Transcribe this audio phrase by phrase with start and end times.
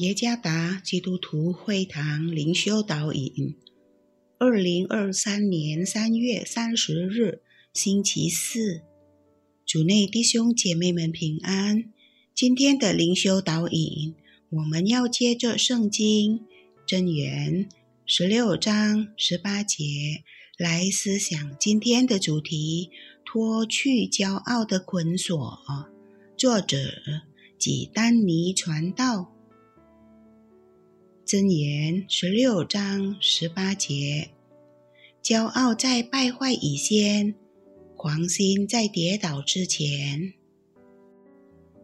[0.00, 3.54] 耶加达基督徒会堂灵修导引，
[4.38, 7.42] 二零二三年三月三十日，
[7.74, 8.80] 星期四，
[9.66, 11.92] 主内弟兄姐妹们平安。
[12.34, 14.14] 今天的灵修导引，
[14.48, 16.46] 我们要接着圣经
[16.86, 17.68] 真言
[18.06, 19.84] 十六章十八节
[20.56, 22.88] 来思想今天的主题：
[23.22, 25.60] 脱去骄傲的捆锁。
[26.38, 26.78] 作者
[27.58, 29.36] 几丹尼传道。
[31.30, 34.30] 箴言十六章十八节：
[35.22, 37.36] 骄傲在败坏以先，
[37.96, 40.32] 狂心在跌倒之前。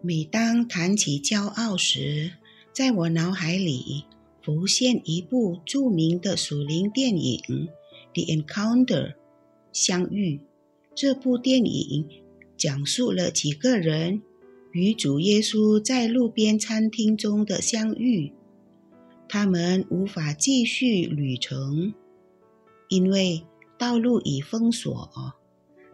[0.02, 2.32] 每当谈起骄傲时，
[2.72, 4.06] 在我脑海里
[4.42, 7.40] 浮现一部著名的属灵电影
[8.14, 9.10] 《The Encounter》
[9.72, 10.40] 相遇。
[10.92, 12.08] 这部电影
[12.56, 14.22] 讲述了几个人
[14.72, 18.32] 与主耶稣在路边餐厅中的相遇。
[19.28, 21.94] 他们无法继续旅程，
[22.88, 23.44] 因为
[23.76, 25.10] 道路已封锁。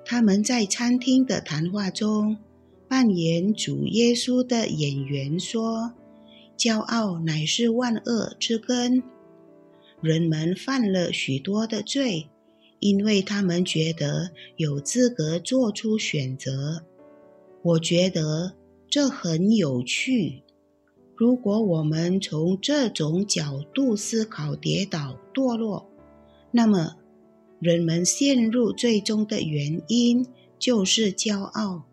[0.04, 2.36] 他们在餐厅的谈话中
[2.88, 5.94] 扮演主耶稣的演员，说
[6.58, 9.02] ：“骄傲乃是万恶之根。
[10.00, 12.28] 人们犯了许多的罪，
[12.80, 16.84] 因为他们觉得有资格做出选择。”
[17.62, 18.56] 我觉得
[18.90, 20.42] 这很有趣。
[21.22, 25.88] 如果我们从这种角度思考跌倒堕落，
[26.50, 26.96] 那么
[27.60, 30.26] 人们陷入最终的原因
[30.58, 31.84] 就是骄傲。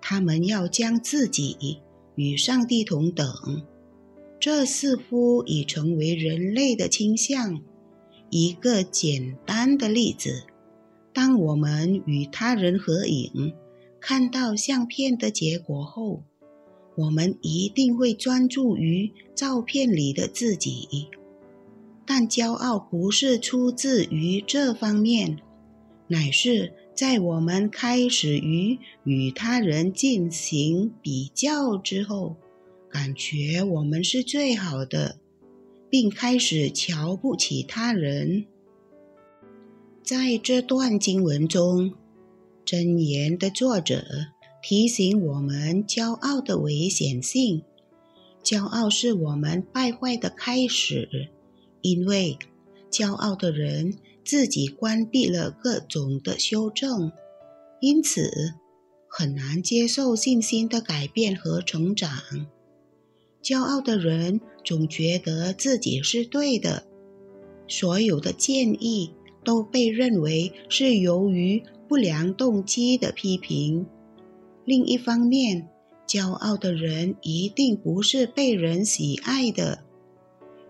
[0.00, 1.78] 他们要将自己
[2.16, 3.24] 与上帝同等，
[4.40, 7.62] 这似乎已成为人类的倾向。
[8.30, 10.42] 一个简单的例子：
[11.14, 13.54] 当我们与他人合影，
[14.00, 16.24] 看到相片的结果后。
[16.96, 21.08] 我们一定会专注于照片里的自己，
[22.06, 25.38] 但骄傲不是出自于这方面，
[26.08, 32.36] 乃是在我们开始于与他人进行比较之后，
[32.88, 35.18] 感觉我们是最好的，
[35.90, 38.46] 并开始瞧不起他人。
[40.02, 41.92] 在这段经文中，
[42.64, 44.02] 箴言的作者。
[44.68, 47.62] 提醒我们骄傲的危险性。
[48.42, 51.28] 骄傲是我们败坏的开始，
[51.82, 52.36] 因为
[52.90, 53.94] 骄傲的人
[54.24, 57.12] 自己关闭了各种的修正，
[57.80, 58.54] 因此
[59.08, 62.10] 很难接受信心的改变和成长。
[63.40, 66.84] 骄傲的人总觉得自己是对的，
[67.68, 69.12] 所有的建议
[69.44, 73.86] 都被认为是由于不良动机的批评。
[74.66, 75.68] 另一方面，
[76.08, 79.84] 骄傲的人一定不是被人喜爱的，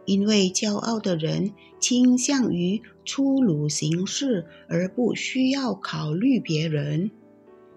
[0.05, 7.11] 因为骄傲的人倾向于粗鲁行事，而不需要考虑别人。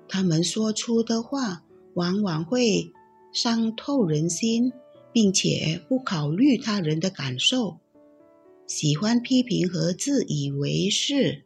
[0.09, 1.63] 他们说出的话
[1.93, 2.91] 往往会
[3.31, 4.73] 伤透人心，
[5.13, 7.77] 并且不考虑他人的感受，
[8.67, 11.43] 喜欢批评和自以为是。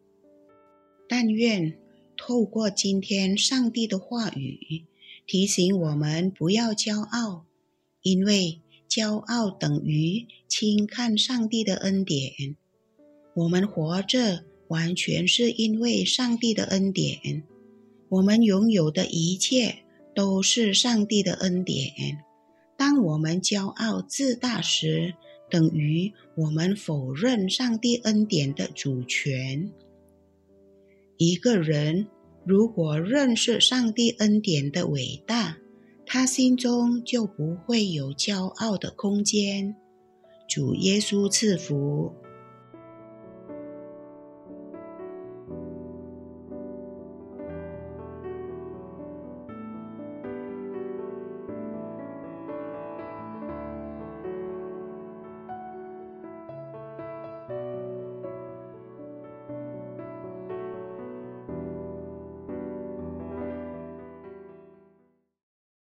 [1.07, 1.77] 但愿。
[2.25, 4.85] 透过今天上帝的话语，
[5.27, 7.43] 提醒我们不要骄傲，
[8.01, 12.55] 因为骄傲等于轻看上帝的恩典。
[13.33, 17.43] 我们活着完全是因为上帝的恩典，
[18.07, 19.79] 我们拥有的一切
[20.15, 22.23] 都是上帝的恩典。
[22.77, 25.13] 当我们骄傲自大时，
[25.49, 29.73] 等于我们否认上帝恩典的主权。
[31.17, 32.07] 一个人
[32.45, 35.57] 如果认识上帝恩典的伟大，
[36.05, 39.75] 他心中就不会有骄傲的空间。
[40.49, 42.11] 主耶稣赐福。